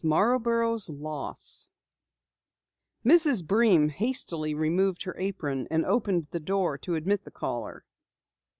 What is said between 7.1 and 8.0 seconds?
the caller.